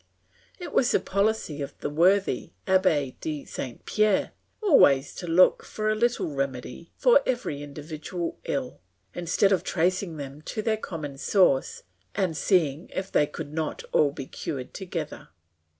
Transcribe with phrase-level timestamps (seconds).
[0.57, 5.91] It was the policy of the worthy Abbe de Saint Pierre always to look for
[5.91, 8.79] a little remedy for every individual ill,
[9.13, 11.83] instead of tracing them to their common source
[12.15, 15.29] and seeing if they could not all be cured together.